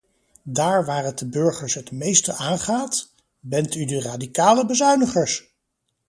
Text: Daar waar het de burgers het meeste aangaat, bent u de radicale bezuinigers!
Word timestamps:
Daar 0.43 0.85
waar 0.85 1.03
het 1.03 1.17
de 1.19 1.25
burgers 1.29 1.73
het 1.73 1.91
meeste 1.91 2.33
aangaat, 2.33 3.09
bent 3.39 3.75
u 3.75 3.85
de 3.85 4.01
radicale 4.01 4.65
bezuinigers! 4.65 5.53